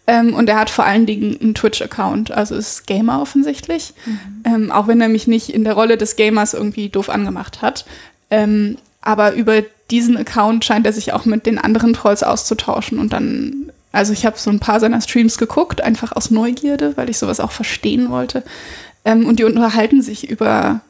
[0.09, 3.93] Ähm, und er hat vor allen Dingen einen Twitch-Account, also ist Gamer offensichtlich.
[4.43, 7.85] Ähm, auch wenn er mich nicht in der Rolle des Gamers irgendwie doof angemacht hat.
[8.31, 13.13] Ähm, aber über diesen Account scheint er sich auch mit den anderen Trolls auszutauschen und
[13.13, 17.19] dann, also ich habe so ein paar seiner Streams geguckt, einfach aus Neugierde, weil ich
[17.19, 18.43] sowas auch verstehen wollte.
[19.05, 20.81] Ähm, und die unterhalten sich über,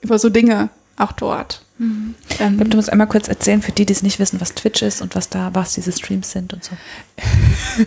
[0.00, 1.62] über so Dinge auch dort.
[1.80, 4.54] Ähm, Ich glaube, du musst einmal kurz erzählen, für die, die es nicht wissen, was
[4.54, 6.72] Twitch ist und was da, was diese Streams sind und so.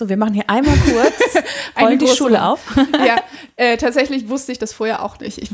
[0.00, 2.60] So, wir machen hier einmal kurz, Eine rollen die Schule auf.
[3.06, 3.16] ja,
[3.56, 5.36] äh, tatsächlich wusste ich das vorher auch nicht.
[5.36, 5.50] Ich,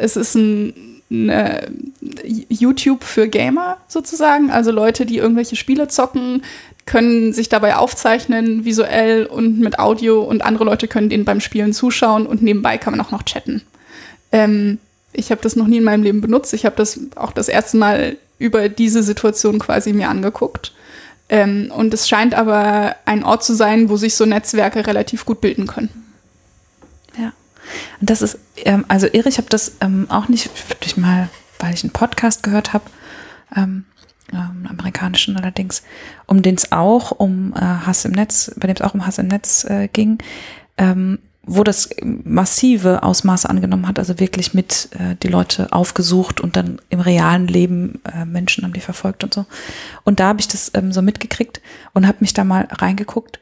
[0.00, 1.70] Es ist ein, eine
[2.48, 6.44] YouTube für Gamer sozusagen, also Leute, die irgendwelche Spiele zocken,
[6.86, 11.74] können sich dabei aufzeichnen, visuell und mit Audio und andere Leute können denen beim Spielen
[11.74, 13.60] zuschauen und nebenbei kann man auch noch chatten.
[14.32, 14.78] Ähm,
[15.12, 16.54] ich habe das noch nie in meinem Leben benutzt.
[16.54, 20.72] Ich habe das auch das erste Mal über diese Situation quasi mir angeguckt.
[21.30, 25.40] Ähm, und es scheint aber ein Ort zu sein, wo sich so Netzwerke relativ gut
[25.40, 25.88] bilden können.
[27.16, 27.32] Ja.
[28.00, 31.28] Und das ist, ähm, also irre, ich habe das ähm, auch nicht durch mal,
[31.60, 32.84] weil ich einen Podcast gehört habe,
[33.56, 33.84] ähm,
[34.32, 35.82] ähm, amerikanischen allerdings,
[36.26, 39.18] um den es auch um äh, Hass im Netz, bei dem es auch um Hass
[39.18, 40.18] im Netz äh, ging,
[40.78, 46.56] ähm, wo das massive Ausmaße angenommen hat, also wirklich mit äh, die Leute aufgesucht und
[46.56, 49.46] dann im realen Leben äh, Menschen haben die verfolgt und so.
[50.04, 51.60] Und da habe ich das ähm, so mitgekriegt
[51.94, 53.40] und habe mich da mal reingeguckt.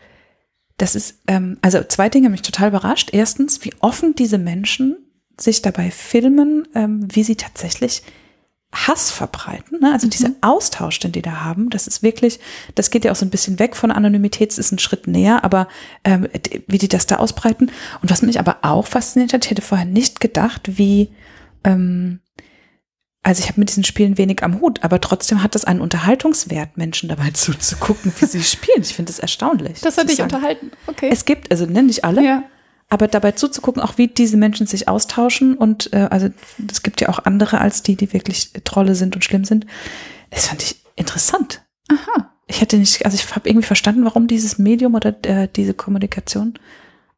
[0.76, 3.10] Das ist, ähm, also zwei Dinge mich total überrascht.
[3.12, 4.96] Erstens, wie offen diese Menschen
[5.36, 8.02] sich dabei filmen, ähm, wie sie tatsächlich
[8.72, 9.80] Hass verbreiten.
[9.80, 9.92] Ne?
[9.92, 12.38] Also dieser Austausch, den die da haben, das ist wirklich,
[12.74, 15.42] das geht ja auch so ein bisschen weg von Anonymität, es ist ein Schritt näher,
[15.42, 15.68] aber
[16.04, 16.28] ähm,
[16.66, 17.70] wie die das da ausbreiten.
[18.02, 21.10] Und was mich aber auch fasziniert hat, ich hätte vorher nicht gedacht, wie,
[21.64, 22.20] ähm,
[23.22, 26.76] also ich habe mit diesen Spielen wenig am Hut, aber trotzdem hat das einen Unterhaltungswert,
[26.76, 28.82] Menschen dabei zuzugucken, wie sie spielen.
[28.82, 29.80] Ich finde das erstaunlich.
[29.80, 30.72] Das hat ich dich unterhalten.
[30.86, 31.08] Okay.
[31.10, 32.42] Es gibt, also ne, nicht alle, ja.
[32.88, 36.28] Aber dabei zuzugucken, auch wie diese Menschen sich austauschen und äh, also
[36.70, 39.66] es gibt ja auch andere als die, die wirklich Trolle sind und schlimm sind.
[40.30, 41.62] Das fand ich interessant.
[41.90, 42.32] Aha.
[42.46, 46.54] Ich hätte nicht, also ich habe irgendwie verstanden, warum dieses Medium oder äh, diese Kommunikation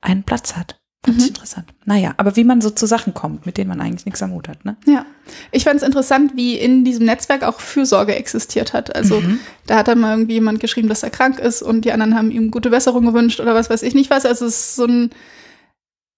[0.00, 0.80] einen Platz hat.
[1.04, 1.28] Fand ich Mhm.
[1.28, 1.66] interessant.
[1.86, 4.48] Naja, aber wie man so zu Sachen kommt, mit denen man eigentlich nichts am Hut
[4.48, 4.76] hat, ne?
[4.86, 5.06] Ja.
[5.50, 8.94] Ich fand es interessant, wie in diesem Netzwerk auch Fürsorge existiert hat.
[8.94, 9.38] Also Mhm.
[9.66, 12.30] da hat dann mal irgendwie jemand geschrieben, dass er krank ist und die anderen haben
[12.30, 14.26] ihm gute Besserung gewünscht oder was weiß ich nicht was.
[14.26, 15.10] Also es ist so ein,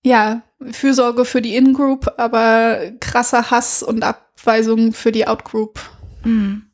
[0.04, 5.80] ja, Fürsorge für die In-Group, aber krasser Hass und Abweisung für die Out-Group.
[6.24, 6.66] Mhm.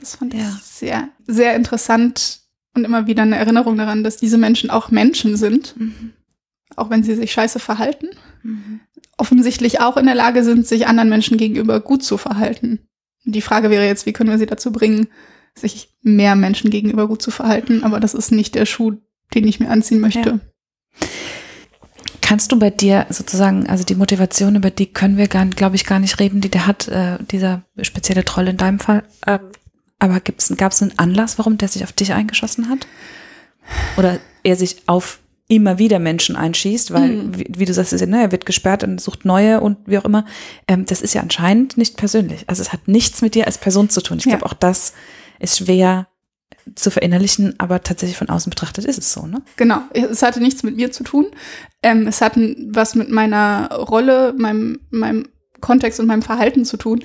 [0.00, 0.40] Das fand Ja.
[0.56, 2.40] ich sehr, sehr interessant
[2.74, 6.12] und immer wieder eine Erinnerung daran, dass diese Menschen auch Menschen sind, Mhm.
[6.76, 8.08] auch wenn sie sich scheiße verhalten.
[8.42, 8.80] Mhm.
[9.16, 12.80] offensichtlich auch in der Lage sind, sich anderen Menschen gegenüber gut zu verhalten.
[13.24, 15.06] Die Frage wäre jetzt, wie können wir sie dazu bringen,
[15.54, 17.84] sich mehr Menschen gegenüber gut zu verhalten?
[17.84, 18.96] Aber das ist nicht der Schuh,
[19.32, 20.40] den ich mir anziehen möchte.
[22.26, 25.98] Kannst du bei dir sozusagen, also die Motivation, über die können wir, glaube ich, gar
[25.98, 29.02] nicht reden, die der hat, äh, dieser spezielle Troll in deinem Fall.
[29.26, 29.40] Ähm,
[29.98, 32.86] Aber gab es einen Anlass, warum der sich auf dich eingeschossen hat?
[33.96, 37.38] Oder er sich auf immer wieder Menschen einschießt, weil, Mhm.
[37.38, 40.04] wie, wie du sagst, ja, ne, er wird gesperrt und sucht neue und wie auch
[40.06, 40.24] immer.
[40.66, 42.44] Ähm, das ist ja anscheinend nicht persönlich.
[42.48, 44.16] Also es hat nichts mit dir als Person zu tun.
[44.18, 44.30] Ich Ja.
[44.36, 44.94] glaube, auch das
[45.38, 46.06] ist schwer
[46.74, 49.42] zu verinnerlichen, aber tatsächlich von außen betrachtet ist es so, ne?
[49.56, 51.26] Genau, es hatte nichts mit mir zu tun.
[51.82, 55.28] Ähm, es hat was mit meiner Rolle, meinem, meinem
[55.60, 57.04] Kontext und meinem Verhalten zu tun.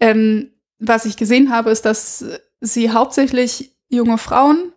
[0.00, 2.24] Ähm, was ich gesehen habe, ist, dass
[2.60, 4.72] sie hauptsächlich junge Frauen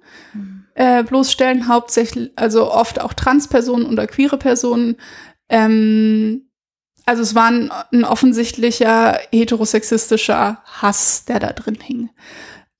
[0.76, 4.96] äh, bloßstellen, hauptsächlich, also oft auch Transpersonen oder queere Personen.
[5.50, 6.50] Ähm,
[7.06, 12.10] also es war ein, ein offensichtlicher heterosexistischer Hass, der da drin hing.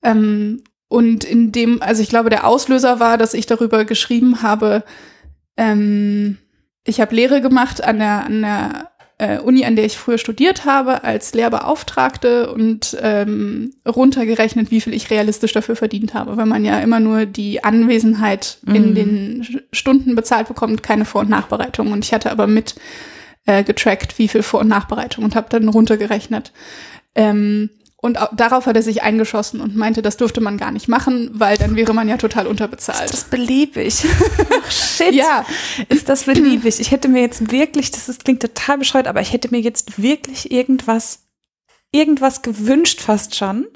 [0.02, 4.84] Ähm, und in dem, also ich glaube, der Auslöser war, dass ich darüber geschrieben habe,
[5.56, 6.38] ähm,
[6.84, 10.64] ich habe Lehre gemacht an der, an der äh, Uni, an der ich früher studiert
[10.64, 16.64] habe, als Lehrbeauftragte und ähm, runtergerechnet, wie viel ich realistisch dafür verdient habe, weil man
[16.64, 18.94] ja immer nur die Anwesenheit in Mhm.
[18.94, 21.92] den Sch- Stunden bezahlt bekommt, keine Vor- und Nachbereitung.
[21.92, 22.74] Und ich hatte aber mit
[23.46, 26.52] äh, getrackt, wie viel Vor- und Nachbereitung und habe dann runtergerechnet.
[27.14, 27.70] Ähm,
[28.02, 31.30] und au- darauf hat er sich eingeschossen und meinte, das dürfte man gar nicht machen,
[31.32, 33.10] weil dann wäre man ja total unterbezahlt.
[33.12, 34.04] Das beliebig.
[34.62, 35.14] Ach, shit.
[35.14, 35.46] Ja,
[35.88, 36.80] Ist das beliebig?
[36.80, 40.02] Ich hätte mir jetzt wirklich, das ist, klingt total bescheuert, aber ich hätte mir jetzt
[40.02, 41.20] wirklich irgendwas,
[41.92, 43.66] irgendwas gewünscht fast schon.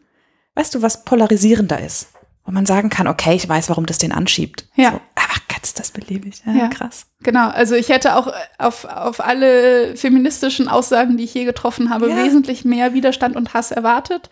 [0.54, 2.08] Weißt du, was polarisierender ist?
[2.44, 4.68] Wo man sagen kann, okay, ich weiß, warum das den anschiebt.
[4.76, 4.90] Ja.
[4.92, 5.35] So, aber
[5.66, 6.42] ist das beliebig.
[6.46, 6.68] Ja, Ja.
[6.68, 7.06] krass.
[7.22, 12.08] Genau, also ich hätte auch auf, auf alle feministischen Aussagen, die ich je getroffen habe,
[12.08, 12.24] Ja.
[12.24, 14.30] wesentlich mehr Widerstand und Hass erwartet.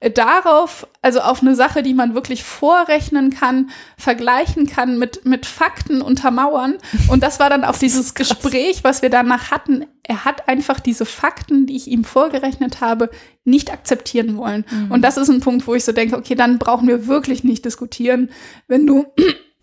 [0.00, 5.46] Äh, Darauf, also auf eine Sache, die man wirklich vorrechnen kann, vergleichen kann, mit, mit
[5.46, 6.76] Fakten untermauern.
[7.08, 8.12] Und das war dann auch dieses.
[8.14, 9.86] Gespräch, was wir danach hatten.
[10.02, 13.08] Er hat einfach diese Fakten, die ich ihm vorgerechnet habe,
[13.44, 14.64] nicht akzeptieren wollen.
[14.90, 17.64] Und das ist ein Punkt, wo ich so denke, okay, dann brauchen wir wirklich nicht
[17.64, 18.28] diskutieren,
[18.68, 19.06] wenn du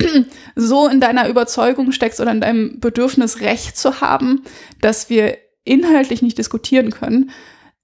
[0.56, 4.44] so in deiner Überzeugung steckst oder in deinem Bedürfnis, Recht zu haben,
[4.82, 7.32] dass wir inhaltlich nicht diskutieren können,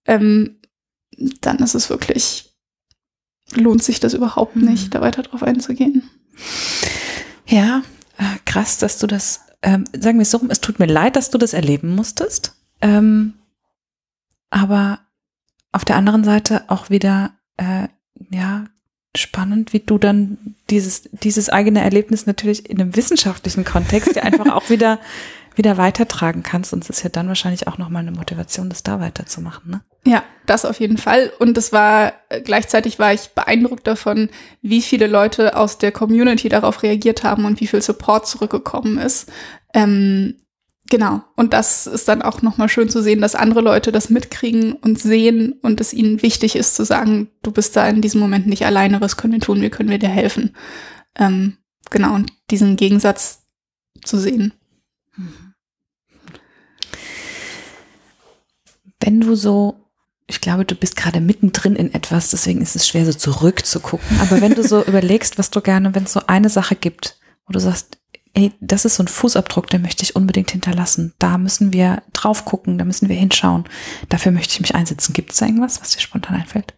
[0.06, 0.60] ähm,
[1.42, 2.54] dann ist es wirklich,
[3.56, 4.66] lohnt sich das überhaupt Mhm.
[4.70, 6.10] nicht, da weiter drauf einzugehen.
[7.46, 7.84] Ja,
[8.18, 11.16] äh, krass, dass du das, ähm, sagen wir es so rum, es tut mir leid,
[11.16, 12.54] dass du das erleben musstest.
[12.82, 13.34] Ähm,
[14.50, 15.00] aber
[15.72, 17.88] auf der anderen Seite auch wieder, äh,
[18.32, 18.66] ja,
[19.18, 24.54] spannend, wie du dann dieses, dieses eigene Erlebnis natürlich in einem wissenschaftlichen Kontext ja einfach
[24.54, 25.00] auch wieder,
[25.56, 26.74] wieder weitertragen kannst.
[26.74, 29.82] Und es ist ja dann wahrscheinlich auch nochmal eine Motivation, das da weiterzumachen, ne?
[30.06, 31.32] Ja, das auf jeden Fall.
[31.40, 34.30] Und es war, äh, gleichzeitig war ich beeindruckt davon,
[34.62, 39.30] wie viele Leute aus der Community darauf reagiert haben und wie viel Support zurückgekommen ist.
[39.74, 40.36] Ähm,
[40.90, 41.22] genau.
[41.36, 45.00] Und das ist dann auch nochmal schön zu sehen, dass andere Leute das mitkriegen und
[45.00, 48.66] sehen und es ihnen wichtig ist zu sagen, du bist da in diesem Moment nicht
[48.66, 50.56] alleine, was können wir tun, wie können wir dir helfen.
[51.16, 51.58] Ähm,
[51.90, 52.16] genau.
[52.16, 53.44] Und diesen Gegensatz
[54.04, 54.54] zu sehen.
[59.00, 59.76] Wenn du so,
[60.28, 64.20] ich glaube, du bist gerade mittendrin in etwas, deswegen ist es schwer, so zurückzugucken.
[64.20, 67.54] Aber wenn du so überlegst, was du gerne, wenn es so eine Sache gibt, wo
[67.54, 67.99] du sagst,
[68.34, 71.14] ey, das ist so ein Fußabdruck, den möchte ich unbedingt hinterlassen.
[71.20, 73.66] Da müssen wir drauf gucken, da müssen wir hinschauen.
[74.10, 75.14] Dafür möchte ich mich einsetzen.
[75.14, 76.74] Gibt es da irgendwas, was dir spontan einfällt?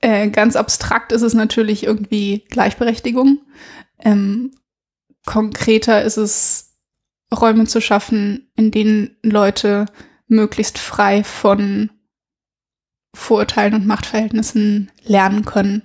[0.00, 3.40] Äh, ganz abstrakt ist es natürlich irgendwie Gleichberechtigung.
[3.98, 4.52] Ähm,
[5.26, 6.68] konkreter ist es,
[7.34, 9.86] Räume zu schaffen, in denen Leute
[10.28, 11.90] möglichst frei von
[13.14, 15.82] Vorurteilen und Machtverhältnissen lernen können.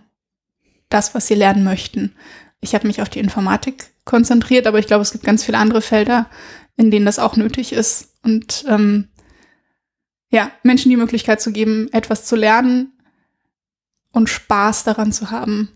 [0.90, 2.16] Das, was sie lernen möchten.
[2.63, 5.82] Ich habe mich auf die Informatik konzentriert, aber ich glaube, es gibt ganz viele andere
[5.82, 6.30] Felder,
[6.78, 8.15] in denen das auch nötig ist.
[8.23, 9.10] Und ähm,
[10.30, 12.93] ja, Menschen die Möglichkeit zu geben, etwas zu lernen,
[14.13, 15.69] und Spaß daran zu haben.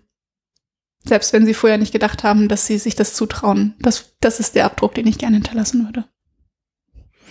[1.03, 3.75] Selbst wenn sie vorher nicht gedacht haben, dass sie sich das zutrauen.
[3.79, 6.05] Das, das ist der Abdruck, den ich gerne hinterlassen würde.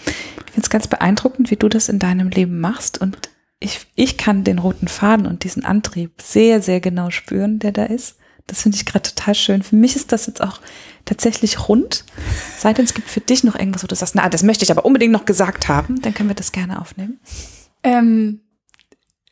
[0.04, 3.00] Ich finde es ganz beeindruckend, wie du das in deinem Leben machst.
[3.00, 3.18] Und
[3.60, 7.84] ich, ich kann den roten Faden und diesen Antrieb sehr, sehr genau spüren, der da
[7.84, 8.16] ist.
[8.46, 9.62] Das finde ich gerade total schön.
[9.62, 10.61] Für mich ist das jetzt auch
[11.04, 12.04] tatsächlich rund.
[12.59, 14.70] Sei denn, es gibt für dich noch irgendwas, wo du sagst, na, das möchte ich
[14.70, 16.00] aber unbedingt noch gesagt haben.
[16.02, 17.18] Dann können wir das gerne aufnehmen.
[17.82, 18.40] Ähm,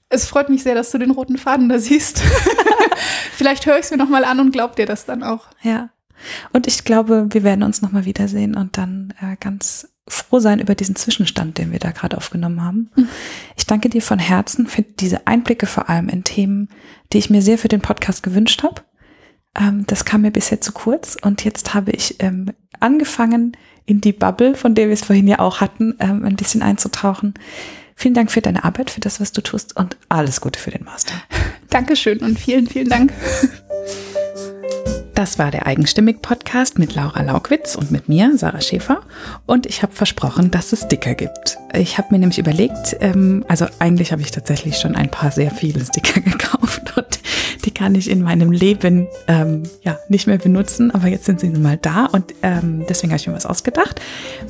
[0.08, 2.22] es freut mich sehr, dass du den roten Faden da siehst.
[3.32, 5.46] Vielleicht höre ich es mir nochmal an und glaub dir das dann auch.
[5.62, 5.90] Ja.
[6.52, 10.74] Und ich glaube, wir werden uns nochmal wiedersehen und dann äh, ganz froh sein über
[10.74, 12.90] diesen Zwischenstand, den wir da gerade aufgenommen haben.
[12.94, 13.08] Mhm.
[13.56, 16.68] Ich danke dir von Herzen für diese Einblicke vor allem in Themen,
[17.12, 18.82] die ich mir sehr für den Podcast gewünscht habe.
[19.58, 24.12] Ähm, das kam mir bisher zu kurz und jetzt habe ich ähm, angefangen, in die
[24.12, 27.34] Bubble, von der wir es vorhin ja auch hatten, ähm, ein bisschen einzutauchen.
[27.94, 30.84] Vielen Dank für deine Arbeit, für das, was du tust und alles Gute für den
[30.84, 31.14] Master.
[31.70, 33.12] Dankeschön und vielen, vielen Dank.
[35.14, 39.02] Das war der Eigenstimmig-Podcast mit Laura Laukwitz und mit mir, Sarah Schäfer.
[39.46, 41.56] Und ich habe versprochen, dass es Sticker gibt.
[41.72, 45.52] Ich habe mir nämlich überlegt, ähm, also eigentlich habe ich tatsächlich schon ein paar sehr
[45.52, 47.20] viele Sticker gekauft und
[47.64, 51.48] die kann ich in meinem Leben ähm, ja nicht mehr benutzen, aber jetzt sind sie
[51.48, 54.00] nun mal da und ähm, deswegen habe ich mir was ausgedacht.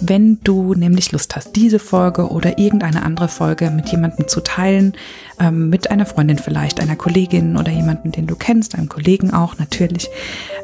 [0.00, 4.94] Wenn du nämlich Lust hast, diese Folge oder irgendeine andere Folge mit jemandem zu teilen,
[5.40, 9.59] ähm, mit einer Freundin vielleicht, einer Kollegin oder jemanden, den du kennst, einem Kollegen auch
[9.59, 10.09] natürlich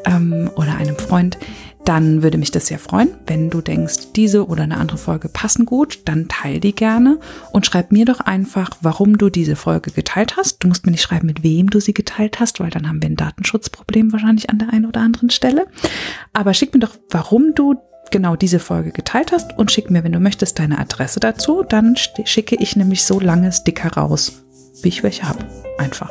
[0.05, 1.37] ähm, oder einem Freund,
[1.85, 3.09] dann würde mich das sehr freuen.
[3.25, 7.19] Wenn du denkst, diese oder eine andere Folge passen gut, dann teil die gerne
[7.51, 10.63] und schreib mir doch einfach, warum du diese Folge geteilt hast.
[10.63, 13.09] Du musst mir nicht schreiben, mit wem du sie geteilt hast, weil dann haben wir
[13.09, 15.67] ein Datenschutzproblem wahrscheinlich an der einen oder anderen Stelle.
[16.33, 17.75] Aber schick mir doch, warum du
[18.11, 21.63] genau diese Folge geteilt hast und schick mir, wenn du möchtest, deine Adresse dazu.
[21.67, 24.43] Dann schicke ich nämlich so lange Sticker raus,
[24.83, 25.39] wie ich welche habe.
[25.77, 26.09] Einfach.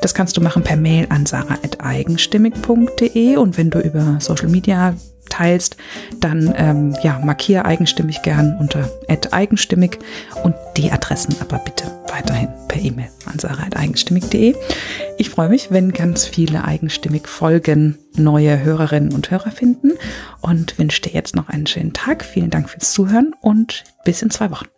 [0.00, 4.94] Das kannst du machen per Mail an sarah.eigenstimmig.de und wenn du über Social Media
[5.30, 5.76] teilst,
[6.20, 8.88] dann ähm, ja, markiere eigenstimmig gern unter
[9.30, 9.98] eigenstimmig
[10.42, 14.54] und die Adressen aber bitte weiterhin per E-Mail an sarah.eigenstimmig.de.
[15.18, 19.92] Ich freue mich, wenn ganz viele eigenstimmig Folgen neue Hörerinnen und Hörer finden
[20.40, 22.24] und wünsche dir jetzt noch einen schönen Tag.
[22.24, 24.73] Vielen Dank fürs Zuhören und bis in zwei Wochen.